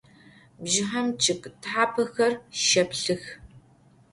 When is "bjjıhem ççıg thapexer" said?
0.63-2.33